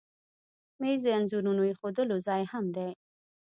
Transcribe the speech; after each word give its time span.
مېز 0.81 0.99
د 1.03 1.07
انځورونو 1.17 1.61
ایښودلو 1.69 2.17
ځای 2.27 2.41
هم 2.51 2.65
دی. 2.75 2.89